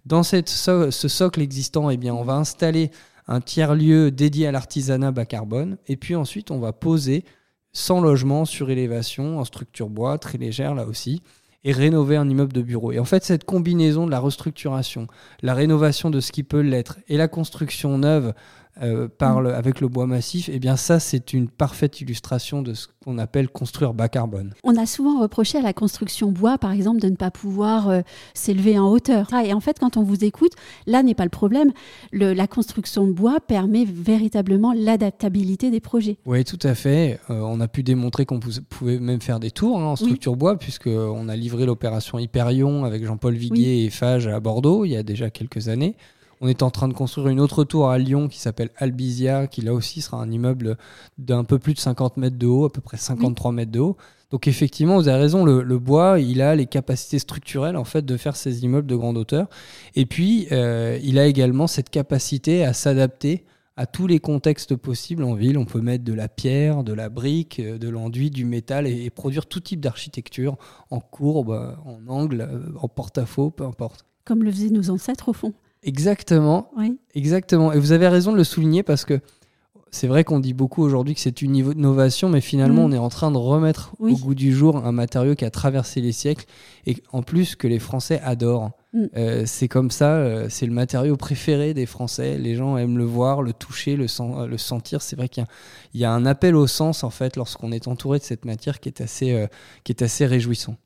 Dans 0.07 0.23
cette 0.23 0.49
ce 0.49 0.91
socle 0.91 1.41
existant, 1.41 1.91
eh 1.91 1.97
bien, 1.97 2.15
on 2.15 2.23
va 2.23 2.35
installer 2.35 2.91
un 3.29 3.41
tiers-lieu 3.41 4.11
dédié 4.11 4.47
à 4.47 4.53
l'artisanat 4.53 5.11
bas 5.11 5.27
carbone. 5.27 5.79
Et 5.87 5.97
puis 5.97 6.15
ensuite, 6.15 6.51
on 6.51 6.59
va 6.59 6.73
poser 6.73 7.25
sans 7.73 8.01
logement, 8.01 8.45
sur 8.45 8.71
élévation, 8.71 9.39
en 9.39 9.45
structure 9.45 9.89
bois, 9.89 10.19
très 10.19 10.39
légère 10.39 10.75
là 10.75 10.87
aussi, 10.87 11.23
et 11.65 11.73
rénover 11.73 12.17
un 12.17 12.29
immeuble 12.29 12.53
de 12.53 12.63
bureau. 12.63 12.93
Et 12.93 12.99
en 12.99 13.05
fait, 13.05 13.25
cette 13.25 13.45
combinaison 13.45 14.07
de 14.07 14.11
la 14.11 14.21
restructuration, 14.21 15.09
la 15.43 15.53
rénovation 15.53 16.11
de 16.11 16.21
ce 16.21 16.31
qui 16.31 16.45
peut 16.45 16.61
l'être, 16.61 16.99
et 17.09 17.17
la 17.17 17.29
construction 17.29 17.99
neuve 17.99 18.35
euh, 18.83 19.09
parle 19.09 19.53
avec 19.55 19.81
le 19.81 19.89
bois 19.89 20.07
massif, 20.07 20.49
et 20.49 20.57
eh 20.57 20.59
bien 20.59 20.77
ça, 20.77 21.01
c'est 21.01 21.33
une 21.33 21.49
parfaite 21.49 22.01
illustration 22.03 22.61
de 22.61 22.75
ce 22.75 22.89
qu'on 23.03 23.17
appelle 23.17 23.49
construire 23.49 23.95
bas 23.95 24.09
carbone. 24.09 24.53
On 24.65 24.77
a 24.77 24.85
souvent 24.85 25.21
reproché 25.21 25.59
à 25.59 25.63
la 25.63 25.73
construction 25.73 26.31
bois, 26.31 26.59
par 26.59 26.73
exemple, 26.73 27.01
de 27.01 27.09
ne 27.09 27.17
pas 27.17 27.31
pouvoir 27.31 27.89
euh, 27.89 28.01
s'élever 28.35 28.79
en 28.79 28.91
hauteur. 28.91 29.29
Ah, 29.33 29.45
et 29.45 29.55
en 29.55 29.61
fait, 29.61 29.79
quand 29.79 29.97
on 29.97 30.03
vous 30.03 30.25
écoute, 30.25 30.53
là 30.87 31.03
n'est 31.03 31.15
pas 31.15 31.25
le 31.25 31.31
problème. 31.31 31.73
la 32.13 32.47
construction 32.47 33.07
de 33.07 33.13
bois 33.13 33.41
permet 33.41 33.85
véritablement 33.85 34.75
l'adaptabilité 34.75 35.71
des 35.71 35.81
projets. 35.81 36.19
Oui, 36.27 36.45
tout 36.45 36.59
à 36.63 36.75
fait. 36.75 37.19
Euh, 37.31 37.41
on 37.41 37.61
a 37.61 37.69
pu 37.69 37.83
démontrer 37.83 38.27
qu'on 38.27 38.41
pouvait 38.41 38.99
même 38.99 39.23
faire 39.23 39.41
des 39.41 39.51
tours 39.51 39.79
hein, 39.79 39.85
en 39.85 39.97
structure 39.97 40.37
bois, 40.37 40.59
puisqu'on 40.59 41.29
a 41.29 41.37
livré 41.37 41.65
l'opération 41.65 42.19
Hyperion 42.19 42.85
avec 42.85 43.05
Jean-Paul 43.07 43.35
Viguier 43.35 43.85
et 43.85 43.91
Fage 43.91 44.27
à 44.27 44.39
Bordeaux 44.41 44.85
il 44.85 44.91
y 44.91 44.97
a 44.97 45.03
déjà 45.03 45.31
quelques 45.31 45.69
années. 45.69 45.97
On 46.41 46.49
est 46.49 46.63
en 46.63 46.71
train 46.71 46.89
de 46.89 46.93
construire 46.93 47.29
une 47.29 47.41
autre 47.41 47.65
tour 47.65 47.89
à 47.89 47.99
Lyon 47.99 48.29
qui 48.29 48.39
s'appelle 48.39 48.71
Albizia, 48.77 49.47
qui 49.47 49.63
là 49.63 49.73
aussi 49.73 50.03
sera 50.03 50.19
un 50.19 50.31
immeuble 50.31 50.77
d'un 51.19 51.45
peu 51.45 51.59
plus 51.59 51.75
de 51.75 51.79
50 51.79 52.19
mètres 52.19 52.37
de 52.37 52.47
haut, 52.47 52.67
à 52.67 52.73
peu 52.73 52.81
près 52.81 52.97
53 52.97 53.53
mètres 53.53 53.73
de 53.73 53.81
haut. 53.81 53.97
Donc 54.31 54.49
effectivement, 54.49 54.97
vous 54.97 55.09
avez 55.09 55.21
raison, 55.21 55.45
le, 55.45 55.79
bois, 55.79 56.19
il 56.19 56.43
a 56.43 56.55
les 56.55 56.67
capacités 56.67 57.19
structurelles 57.19 57.77
en 57.77 57.85
fait 57.85 58.05
de 58.05 58.17
faire 58.17 58.37
ces 58.37 58.65
immeubles 58.65 58.89
de 58.89 58.97
grande 58.97 59.17
hauteur. 59.17 59.49
Et 59.95 60.05
puis, 60.05 60.49
euh, 60.53 60.99
il 61.03 61.19
a 61.19 61.27
également 61.27 61.67
cette 61.67 61.91
capacité 61.91 62.65
à 62.65 62.73
s'adapter 62.73 63.45
à 63.77 63.87
tous 63.87 64.07
les 64.07 64.19
contextes 64.19 64.75
possibles 64.75 65.23
en 65.23 65.35
ville. 65.35 65.59
On 65.59 65.65
peut 65.65 65.81
mettre 65.81 66.03
de 66.03 66.15
la 66.15 66.29
pierre, 66.29 66.83
de 66.83 66.93
la 66.93 67.09
brique, 67.09 67.61
euh, 67.61 67.79
de 67.79 67.89
l'enduit, 67.89 68.31
du 68.31 68.45
métal 68.45 68.87
et, 68.87 69.09
produire 69.11 69.47
tout 69.47 69.61
type 69.61 69.81
d'architecture 69.81 70.57
en 70.91 70.99
courbe, 70.99 71.77
en 71.85 72.01
angle, 72.09 72.41
euh, 72.41 72.79
en 72.81 72.89
porte-à-faux, 72.89 73.51
peu 73.51 73.65
importe. 73.65 74.05
Comme 74.25 74.43
le 74.43 74.51
faisaient 74.51 74.71
nos 74.71 74.91
ancêtres 74.91 75.29
au 75.29 75.33
fond. 75.33 75.55
Exactement. 75.83 76.71
Oui. 76.77 76.99
Exactement. 77.15 77.73
Et 77.73 77.79
vous 77.79 77.93
avez 77.93 78.09
raison 78.09 78.33
de 78.33 78.37
le 78.37 78.45
souligner 78.45 78.83
parce 78.83 79.05
que 79.05 79.21
c'est 79.97 80.09
vrai 80.09 80.25
qu'on 80.25 80.41
dit 80.41 80.53
beaucoup 80.53 80.83
aujourd'hui 80.83 81.15
que 81.15 81.21
c'est 81.21 81.43
une 81.43 81.57
innovation, 81.57 82.29
mais 82.29 82.41
finalement, 82.41 82.83
mm. 82.83 82.91
on 82.91 82.93
est 82.93 82.99
en 82.99 83.09
train 83.09 83.31
de 83.31 83.39
remettre 83.39 83.95
au 83.99 84.15
goût 84.15 84.35
du 84.35 84.53
jour 84.53 84.85
un 84.85 84.93
matériau 84.93 85.35
qui 85.35 85.45
a 85.45 85.51
traversé 85.51 86.01
les 86.01 86.13
siècles 86.13 86.45
et 86.87 86.97
en 87.13 87.23
plus 87.23 87.57
que 87.57 87.67
les 87.67 87.79
Français 87.79 88.21
adorent. 88.23 88.73
Mm. 88.93 89.05
Euh, 89.17 89.43
c'est 89.47 89.69
comme 89.69 89.91
ça, 89.91 90.17
euh, 90.17 90.49
c'est 90.51 90.67
le 90.67 90.73
matériau 90.73 91.17
préféré 91.17 91.73
des 91.73 91.87
Français. 91.87 92.37
Les 92.37 92.57
gens 92.57 92.77
aiment 92.77 92.99
le 92.99 93.05
voir, 93.05 93.43
le 93.43 93.53
toucher, 93.53 93.97
le, 93.97 94.07
le 94.47 94.59
sentir. 94.59 95.03
C'est 95.03 95.17
vrai 95.17 95.29
qu'il 95.29 95.47
y, 95.95 96.05
a 96.05 96.13
un 96.13 96.27
appel 96.27 96.57
au 96.57 96.67
sens 96.67 97.05
en 97.05 97.11
fait 97.11 97.37
lorsqu'on 97.37 97.73
est 97.73 97.89
entouré 97.89 98.19
de 98.19 98.25
cette 98.25 98.45
matière 98.45 98.81
qui 98.81 98.89
est 98.89 99.01
assez, 99.01 99.33
euh, 99.33 99.47
qui 99.85 99.93
est 99.93 100.03
assez 100.03 100.27
réjouissant. 100.27 100.77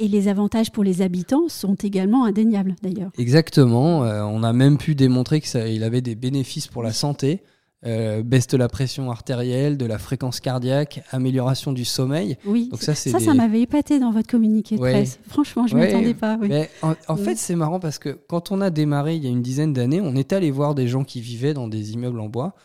Et 0.00 0.06
les 0.06 0.28
avantages 0.28 0.70
pour 0.70 0.84
les 0.84 1.02
habitants 1.02 1.48
sont 1.48 1.74
également 1.74 2.24
indéniables 2.24 2.76
d'ailleurs. 2.82 3.10
Exactement. 3.18 4.04
Euh, 4.04 4.22
on 4.22 4.42
a 4.42 4.52
même 4.52 4.78
pu 4.78 4.94
démontrer 4.94 5.40
qu'il 5.40 5.82
avait 5.82 6.00
des 6.00 6.14
bénéfices 6.14 6.68
pour 6.68 6.82
la 6.82 6.92
santé. 6.92 7.42
Euh, 7.86 8.24
baisse 8.24 8.48
de 8.48 8.56
la 8.56 8.68
pression 8.68 9.08
artérielle, 9.08 9.76
de 9.76 9.86
la 9.86 9.98
fréquence 9.98 10.40
cardiaque, 10.40 11.04
amélioration 11.12 11.72
du 11.72 11.84
sommeil. 11.84 12.36
Oui, 12.44 12.68
Donc 12.72 12.82
ça, 12.82 12.96
ça, 12.96 13.20
ça 13.20 13.34
m'avait 13.34 13.60
épaté 13.60 14.00
dans 14.00 14.10
votre 14.10 14.26
communiqué 14.26 14.74
de 14.74 14.80
presse. 14.80 15.20
Franchement, 15.28 15.68
je 15.68 15.76
ne 15.76 15.80
m'attendais 15.80 16.14
pas. 16.14 16.36
Mais 16.38 16.68
en, 16.82 17.16
fait, 17.16 17.36
c'est 17.36 17.54
marrant 17.54 17.78
parce 17.78 18.00
que 18.00 18.18
quand 18.28 18.50
on 18.50 18.60
a 18.60 18.70
démarré 18.70 19.14
il 19.14 19.22
y 19.22 19.28
a 19.28 19.30
une 19.30 19.42
dizaine 19.42 19.72
d'années, 19.72 20.00
on 20.00 20.16
est 20.16 20.32
allé 20.32 20.50
voir 20.50 20.74
des 20.74 20.88
gens 20.88 21.04
qui 21.04 21.20
vivaient 21.20 21.54
dans 21.54 21.68
des 21.68 21.92
immeubles 21.92 22.18
en 22.18 22.28
bois. 22.28 22.56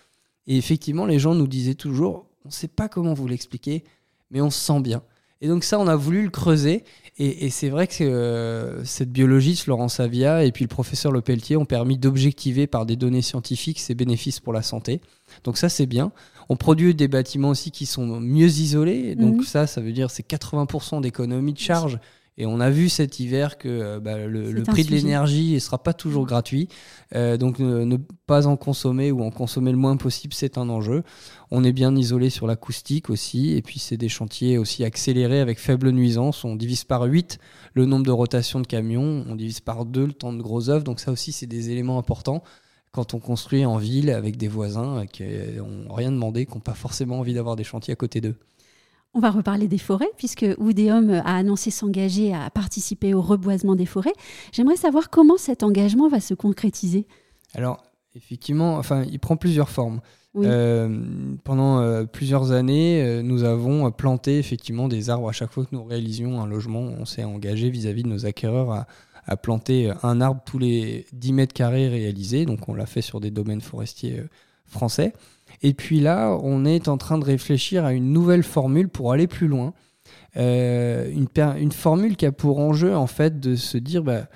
Et 0.47 0.57
effectivement, 0.57 1.05
les 1.05 1.19
gens 1.19 1.35
nous 1.35 1.47
disaient 1.47 1.75
toujours 1.75 2.25
on 2.45 2.49
ne 2.49 2.53
sait 2.53 2.67
pas 2.67 2.89
comment 2.89 3.13
vous 3.13 3.27
l'expliquer, 3.27 3.83
mais 4.31 4.41
on 4.41 4.49
se 4.49 4.59
sent 4.59 4.81
bien. 4.81 5.01
Et 5.43 5.49
donc 5.49 5.65
ça, 5.65 5.77
on 5.77 5.87
a 5.87 5.95
voulu 5.97 6.23
le 6.23 6.29
creuser. 6.29 6.85
Et, 7.19 7.51
c'est 7.51 7.69
vrai 7.69 7.85
que 7.85 8.03
euh, 8.03 8.83
cette 8.85 9.11
biologiste, 9.11 9.67
Laurence 9.67 9.99
Avia, 9.99 10.45
et 10.45 10.51
puis 10.51 10.63
le 10.63 10.69
professeur 10.69 11.11
Le 11.11 11.21
Pelletier 11.21 11.57
ont 11.57 11.65
permis 11.65 11.97
d'objectiver 11.97 12.65
par 12.65 12.87
des 12.87 12.95
données 12.95 13.21
scientifiques 13.21 13.79
ces 13.79 13.93
bénéfices 13.93 14.39
pour 14.39 14.53
la 14.53 14.63
santé. 14.63 15.01
Donc 15.43 15.57
ça, 15.57 15.67
c'est 15.69 15.85
bien. 15.85 16.11
On 16.47 16.55
produit 16.55 16.95
des 16.95 17.09
bâtiments 17.09 17.49
aussi 17.49 17.71
qui 17.71 17.85
sont 17.85 18.21
mieux 18.21 18.47
isolés. 18.47 19.15
Donc 19.15 19.35
mhm. 19.35 19.43
ça, 19.43 19.67
ça 19.67 19.81
veut 19.81 19.91
dire 19.91 20.09
c'est 20.09 20.27
80% 20.27 21.01
d'économie 21.01 21.53
de 21.53 21.59
charge 21.59 21.99
et 22.37 22.45
on 22.45 22.59
a 22.59 22.69
vu 22.69 22.89
cet 22.89 23.19
hiver 23.19 23.57
que 23.57 23.67
euh, 23.67 23.99
bah, 23.99 24.17
le, 24.25 24.63
prix 24.63 24.83
de 24.83 24.91
l'énergie 24.91 25.53
ne 25.53 25.59
sera 25.59 25.81
pas 25.81 25.93
toujours 25.93 26.25
gratuit. 26.25 26.67
Euh, 27.15 27.37
donc 27.37 27.59
ne, 27.59 27.97
pas 28.25 28.47
en 28.47 28.57
consommer 28.57 29.11
ou 29.11 29.23
en 29.23 29.29
consommer 29.29 29.71
le 29.71 29.77
moins 29.77 29.97
possible, 29.97 30.33
c'est 30.33 30.57
un 30.57 30.69
enjeu. 30.69 31.03
On 31.51 31.63
est 31.63 31.73
bien 31.73 31.95
isolé 31.95 32.29
sur 32.29 32.47
l'acoustique 32.47 33.09
aussi. 33.09 33.51
Et 33.51 33.61
puis 33.61 33.77
c'est 33.77 33.97
des 33.97 34.09
chantiers 34.09 34.57
aussi 34.57 34.83
accélérés 34.83 35.41
avec 35.41 35.59
faible 35.59 35.91
nuisance. 35.91 36.43
On 36.43 36.55
divise 36.55 36.83
par 36.83 37.03
8 37.03 37.37
le 37.73 37.85
nombre 37.85 38.05
de 38.05 38.11
rotations 38.11 38.59
de 38.59 38.67
camions. 38.67 39.25
On 39.29 39.35
divise 39.35 39.59
par 39.59 39.85
2 39.85 40.05
le 40.05 40.13
temps 40.13 40.33
de 40.33 40.41
gros 40.41 40.69
œuvres. 40.69 40.83
Donc 40.83 40.99
ça 40.99 41.11
aussi, 41.11 41.31
c'est 41.31 41.47
des 41.47 41.69
éléments 41.69 41.99
importants 41.99 42.43
quand 42.91 43.13
on 43.15 43.19
construit 43.19 43.65
en 43.65 43.77
ville 43.77 44.11
avec 44.11 44.37
des 44.37 44.47
voisins 44.47 45.05
qui 45.07 45.23
n'ont 45.57 45.93
rien 45.93 46.11
demandé, 46.11 46.45
qui 46.45 46.53
n'ont 46.53 46.59
pas 46.59 46.75
forcément 46.75 47.19
envie 47.19 47.33
d'avoir 47.33 47.55
des 47.55 47.63
chantiers 47.63 47.91
à 47.91 47.95
côté 47.95 48.21
d'eux. 48.21 48.35
On 49.13 49.19
va 49.19 49.29
reparler 49.29 49.67
des 49.67 49.77
forêts, 49.77 50.09
puisque 50.17 50.45
Oudéum 50.57 51.11
a 51.11 51.35
annoncé 51.35 51.69
s'engager 51.69 52.33
à 52.33 52.49
participer 52.49 53.13
au 53.13 53.21
reboisement 53.21 53.75
des 53.75 53.85
forêts. 53.85 54.13
J'aimerais 54.51 54.75
savoir 54.75 55.09
comment 55.09 55.37
cet 55.37 55.61
engagement 55.61 56.07
va 56.09 56.19
se 56.19 56.33
concrétiser. 56.33 57.05
Alors, 57.53 57.83
effectivement, 58.15 58.77
enfin, 58.77 59.03
il 59.03 59.19
prend 59.19 59.37
plusieurs 59.37 59.69
formes. 59.69 60.01
Euh, 60.35 60.99
pendant 61.43 61.79
euh, 61.79 62.05
plusieurs 62.05 62.51
années, 62.51 63.03
euh, 63.03 63.21
nous 63.21 63.43
avons 63.43 63.91
planté 63.91 64.39
effectivement 64.39 64.87
des 64.87 65.11
arbres 65.11 65.29
à 65.29 65.31
chaque 65.31 65.51
fois 65.51 65.63
que 65.63 65.75
nous 65.75 65.83
réalisions 65.83 66.41
un 66.41 66.47
logement. 66.47 66.81
On 66.81 67.05
s'est 67.05 67.23
engagé 67.23 67.69
vis-à-vis 67.69 68.01
de 68.01 68.07
nos 68.07 68.25
acquéreurs 68.25 68.71
à, 68.71 68.87
à, 69.27 69.37
planter 69.37 69.93
un 70.01 70.21
arbre 70.21 70.41
tous 70.43 70.57
les 70.57 71.05
10 71.13 71.33
mètres 71.33 71.53
carrés 71.53 71.87
réalisés. 71.87 72.45
Donc, 72.45 72.67
on 72.67 72.73
l'a 72.73 72.87
fait 72.87 73.01
sur 73.01 73.19
des 73.19 73.29
domaines 73.29 73.61
forestiers 73.61 74.23
français. 74.65 75.13
Et 75.63 75.73
puis 75.73 76.01
là, 76.01 76.37
on 76.43 76.65
est 76.65 76.89
en 76.89 76.97
train 76.97 77.17
de 77.17 77.23
réfléchir 77.23 77.85
à 77.85 77.93
une 77.93 78.11
nouvelle 78.11 78.43
formule 78.43 78.89
pour 78.89 79.13
aller 79.13 79.27
plus 79.27 79.47
loin. 79.47 79.73
Euh, 80.35 81.09
une, 81.11 81.27
une, 81.57 81.71
formule 81.71 82.17
qui 82.17 82.25
a 82.25 82.31
pour 82.31 82.59
enjeu 82.59 82.95
en 82.95 83.07
fait 83.07 83.39
de 83.39 83.55
se 83.55 83.77
dire, 83.77 84.03
bah, 84.03 84.27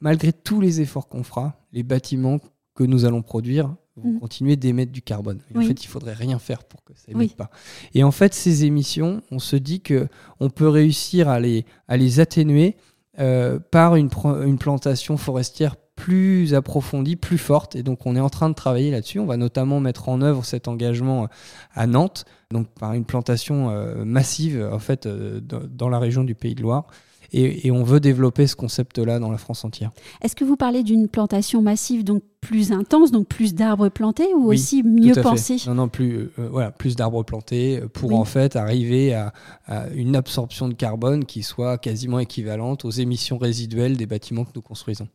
malgré 0.00 0.32
tous 0.32 0.60
les 0.60 0.80
efforts 0.80 1.08
qu'on 1.08 1.22
fera, 1.22 1.60
les 1.72 1.82
bâtiments 1.82 2.38
que 2.74 2.84
nous 2.84 3.04
allons 3.04 3.22
produire 3.22 3.74
vont 3.96 4.12
mm. 4.12 4.20
continuer 4.20 4.56
d'émettre 4.56 4.92
du 4.92 5.02
carbone. 5.02 5.40
En 5.54 5.60
fait, 5.60 5.84
il 5.84 5.88
faudrait 5.88 6.14
rien 6.14 6.38
faire 6.38 6.64
pour 6.64 6.82
que 6.84 6.94
ça 6.94 7.04
n'émette 7.08 7.36
pas. 7.36 7.50
Et 7.94 8.02
en 8.02 8.10
fait, 8.10 8.32
ces 8.32 8.64
émissions, 8.64 9.22
on 9.30 9.38
se 9.38 9.56
dit 9.56 9.80
que 9.80 10.08
on 10.40 10.48
peut 10.50 10.68
réussir 10.68 11.28
à 11.28 11.40
les, 11.40 11.66
à 11.88 11.96
les 11.96 12.20
atténuer 12.20 12.76
euh, 13.18 13.58
par 13.58 13.96
une, 13.96 14.10
une 14.44 14.58
plantation 14.58 15.16
forestière 15.16 15.76
plus 15.96 16.54
approfondie, 16.54 17.16
plus 17.16 17.38
forte. 17.38 17.74
Et 17.74 17.82
donc, 17.82 18.06
on 18.06 18.14
est 18.14 18.20
en 18.20 18.28
train 18.28 18.48
de 18.48 18.54
travailler 18.54 18.90
là-dessus. 18.90 19.18
On 19.18 19.26
va 19.26 19.36
notamment 19.36 19.80
mettre 19.80 20.08
en 20.08 20.20
œuvre 20.20 20.44
cet 20.44 20.68
engagement 20.68 21.24
euh, 21.24 21.26
à 21.74 21.86
Nantes, 21.86 22.26
donc 22.52 22.68
par 22.78 22.92
une 22.92 23.04
plantation 23.04 23.70
euh, 23.70 24.04
massive 24.04 24.68
en 24.70 24.78
fait 24.78 25.06
euh, 25.06 25.40
dans 25.40 25.88
la 25.88 25.98
région 25.98 26.22
du 26.22 26.34
Pays 26.34 26.54
de 26.54 26.62
Loire. 26.62 26.86
Et, 27.32 27.70
on 27.70 27.82
veut 27.82 28.00
développer 28.00 28.46
ce 28.46 28.56
concept-là 28.56 29.18
dans 29.18 29.30
la 29.30 29.38
France 29.38 29.64
entière. 29.64 29.90
Est-ce 30.22 30.36
que 30.36 30.44
vous 30.44 30.56
parlez 30.56 30.82
d'une 30.82 31.08
plantation 31.08 31.60
massive, 31.60 32.04
donc 32.04 32.22
plus 32.40 32.72
intense, 32.72 33.10
donc 33.10 33.26
plus 33.26 33.54
d'arbres 33.54 33.88
plantés, 33.88 34.32
ou 34.34 34.52
aussi 34.52 34.82
mieux 34.82 35.14
pensés? 35.14 35.56
Non, 35.66 35.74
non, 35.74 35.88
plus, 35.88 36.30
voilà, 36.36 36.70
plus 36.70 36.96
d'arbres 36.96 37.24
plantés 37.24 37.82
pour 37.92 38.14
en 38.14 38.24
fait 38.24 38.56
arriver 38.56 39.14
à, 39.14 39.32
à, 39.66 39.88
une 39.88 40.16
absorption 40.16 40.68
de 40.68 40.74
carbone 40.74 41.24
qui 41.24 41.42
soit 41.42 41.78
quasiment 41.78 42.18
équivalente 42.18 42.84
aux 42.84 42.90
émissions 42.90 43.38
résiduelles 43.38 43.96
des 43.96 44.06
bâtiments 44.06 44.44
que 44.44 44.52
nous 44.54 44.62
construisons. 44.62 45.08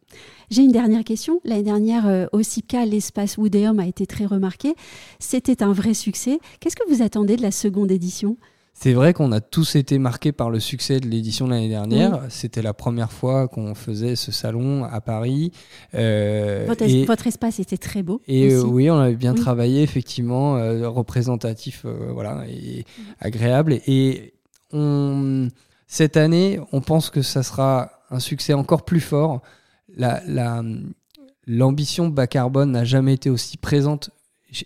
J'ai 0.49 0.63
une 0.63 0.71
dernière 0.71 1.05
question. 1.05 1.39
L'année 1.45 1.63
dernière, 1.63 2.07
euh, 2.07 2.25
au 2.33 2.43
CIPCA, 2.43 2.85
l'espace 2.85 3.37
Woodéum 3.37 3.79
a 3.79 3.87
été 3.87 4.05
très 4.05 4.25
remarqué. 4.25 4.75
C'était 5.19 5.63
un 5.63 5.71
vrai 5.71 5.93
succès. 5.93 6.39
Qu'est-ce 6.59 6.75
que 6.75 6.87
vous 6.89 7.01
attendez 7.01 7.37
de 7.37 7.41
la 7.41 7.51
seconde 7.51 7.91
édition? 7.91 8.37
C'est 8.73 8.93
vrai 8.93 9.13
qu'on 9.13 9.31
a 9.31 9.41
tous 9.41 9.75
été 9.75 9.99
marqués 9.99 10.31
par 10.31 10.49
le 10.49 10.59
succès 10.59 10.99
de 10.99 11.07
l'édition 11.07 11.45
de 11.45 11.51
l'année 11.51 11.69
dernière. 11.69 12.21
C'était 12.29 12.63
la 12.63 12.73
première 12.73 13.11
fois 13.11 13.47
qu'on 13.47 13.75
faisait 13.75 14.15
ce 14.15 14.31
salon 14.31 14.85
à 14.85 15.01
Paris. 15.01 15.51
Euh, 15.93 16.65
votre, 17.05 17.27
espace 17.27 17.59
était 17.59 17.77
très 17.77 18.01
beau. 18.01 18.21
Et 18.27 18.51
euh, 18.53 18.63
oui, 18.63 18.89
on 18.89 18.97
avait 18.97 19.15
bien 19.15 19.35
travaillé, 19.35 19.83
effectivement, 19.83 20.57
euh, 20.57 20.89
représentatif, 20.89 21.85
voilà, 21.85 22.43
et 22.47 22.85
agréable. 23.19 23.73
Et 23.85 24.33
on, 24.73 25.49
cette 25.85 26.17
année, 26.17 26.59
on 26.71 26.81
pense 26.81 27.11
que 27.11 27.21
ça 27.21 27.43
sera 27.43 27.91
un 28.09 28.19
succès 28.19 28.53
encore 28.53 28.83
plus 28.83 29.01
fort. 29.01 29.41
L'ambition 31.45 32.07
bas 32.07 32.25
carbone 32.27 32.71
n'a 32.71 32.83
jamais 32.83 33.13
été 33.13 33.29
aussi 33.29 33.57
présente 33.57 34.09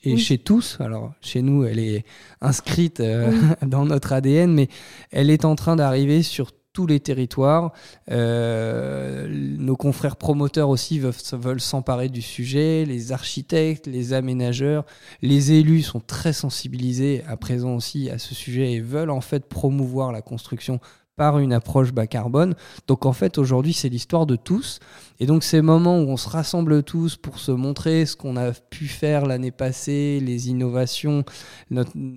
et 0.04 0.18
chez 0.18 0.38
tous, 0.38 0.77
alors 0.80 1.13
chez 1.22 1.42
nous, 1.42 1.63
elle 1.63 1.80
est 1.80 2.06
inscrite 2.42 3.00
euh, 3.00 3.32
dans 3.65 3.86
notre 3.86 4.13
ADN, 4.13 4.51
mais 4.51 4.68
elle 5.12 5.30
est 5.30 5.46
en 5.46 5.56
train 5.56 5.75
d'arriver 5.75 6.24
sur 6.24 6.51
tous 6.74 6.88
les 6.88 7.00
territoires. 7.00 7.72
Euh, 8.12 9.27
nos 9.30 9.77
confrères 9.77 10.18
promoteurs 10.18 10.70
aussi 10.70 11.00
veulent, 11.00 11.13
veulent 11.34 11.62
s'emparer 11.62 12.10
du 12.10 12.22
sujet, 12.22 12.84
les 12.86 13.12
architectes, 13.12 13.88
les 13.88 14.13
aménageurs, 14.13 14.86
les 15.22 15.54
élus 15.54 15.84
sont 15.84 16.01
très 16.01 16.34
sensibilisés 16.34 17.24
à 17.27 17.38
présent 17.38 17.75
aussi 17.75 18.10
à 18.10 18.20
ce 18.20 18.36
sujet 18.36 18.74
et 18.74 18.82
veulent 18.82 19.10
en 19.10 19.22
fait 19.22 19.46
promouvoir 19.48 20.12
la 20.12 20.22
construction 20.22 20.82
par 21.15 21.39
une 21.39 21.53
approche 21.53 21.93
bas 21.93 22.07
carbone. 22.07 22.55
Donc 22.88 23.05
en 23.05 23.13
fait 23.13 23.38
aujourd'hui 23.38 23.74
c'est 23.74 23.89
l'histoire 23.89 24.25
de 24.25 24.36
tous. 24.36 24.79
Et 25.19 25.25
donc 25.25 25.43
ces 25.43 25.62
moments 25.62 26.00
où 26.00 26.10
on 26.10 26.17
se 26.17 26.27
rassemble 26.27 26.84
tous 26.84 27.15
pour 27.15 27.39
se 27.39 27.51
montrer 27.51 28.05
ce 28.05 28.15
qu'on 28.15 28.36
a 28.36 28.51
pu 28.51 28.88
faire 28.88 29.25
l'année 29.25 29.51
passée, 29.51 30.19
les 30.22 30.50
innovations, 30.50 31.24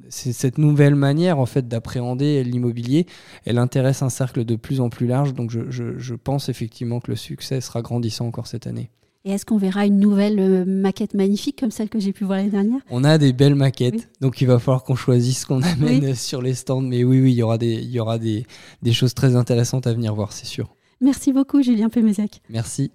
c'est 0.08 0.32
cette 0.32 0.58
nouvelle 0.58 0.96
manière 0.96 1.38
en 1.38 1.46
fait 1.46 1.68
d'appréhender 1.68 2.42
l'immobilier, 2.42 3.06
elle 3.44 3.58
intéresse 3.58 4.02
un 4.02 4.10
cercle 4.10 4.44
de 4.44 4.56
plus 4.56 4.80
en 4.80 4.90
plus 4.90 5.06
large. 5.06 5.34
Donc 5.34 5.50
je, 5.50 5.70
je 5.70 6.14
pense 6.14 6.48
effectivement 6.48 7.00
que 7.00 7.10
le 7.10 7.16
succès 7.16 7.60
sera 7.60 7.82
grandissant 7.82 8.26
encore 8.26 8.46
cette 8.46 8.66
année. 8.66 8.90
Et 9.28 9.32
est-ce 9.32 9.44
qu'on 9.44 9.58
verra 9.58 9.84
une 9.84 9.98
nouvelle 10.00 10.40
euh, 10.40 10.64
maquette 10.64 11.12
magnifique 11.12 11.60
comme 11.60 11.70
celle 11.70 11.90
que 11.90 12.00
j'ai 12.00 12.14
pu 12.14 12.24
voir 12.24 12.38
l'année 12.38 12.48
dernière? 12.48 12.80
On 12.88 13.04
a 13.04 13.18
des 13.18 13.34
belles 13.34 13.54
maquettes, 13.54 14.08
donc 14.22 14.40
il 14.40 14.46
va 14.46 14.58
falloir 14.58 14.84
qu'on 14.84 14.94
choisisse 14.94 15.40
ce 15.40 15.46
qu'on 15.46 15.60
amène 15.62 16.14
sur 16.14 16.40
les 16.40 16.54
stands. 16.54 16.80
Mais 16.80 17.04
oui, 17.04 17.20
oui, 17.20 17.32
il 17.32 17.36
y 17.36 17.42
aura 17.42 17.58
des, 17.58 17.74
il 17.74 17.90
y 17.90 18.00
aura 18.00 18.18
des, 18.18 18.46
des 18.80 18.92
choses 18.94 19.12
très 19.12 19.36
intéressantes 19.36 19.86
à 19.86 19.92
venir 19.92 20.14
voir, 20.14 20.32
c'est 20.32 20.46
sûr. 20.46 20.74
Merci 21.02 21.34
beaucoup, 21.34 21.62
Julien 21.62 21.90
Pémézac. 21.90 22.40
Merci. 22.48 22.90